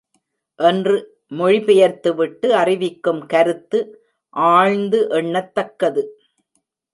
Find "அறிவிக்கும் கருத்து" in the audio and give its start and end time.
2.53-3.79